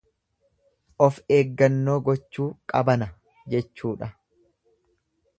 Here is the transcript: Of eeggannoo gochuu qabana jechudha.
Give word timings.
Of 1.07 1.17
eeggannoo 1.39 1.97
gochuu 2.07 2.47
qabana 2.73 3.07
jechudha. 3.55 4.09